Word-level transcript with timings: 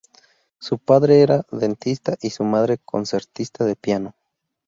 Su 0.57 0.79
padre 0.79 1.21
era 1.21 1.45
dentista 1.51 2.17
y 2.23 2.31
su 2.31 2.43
madre 2.43 2.79
concertista 2.79 3.65
de 3.65 3.75
piano. 3.75 4.15